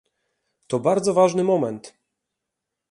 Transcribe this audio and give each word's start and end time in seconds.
To 0.67 0.79
bardzo 0.79 1.13
ważny 1.13 1.43
moment 1.43 1.93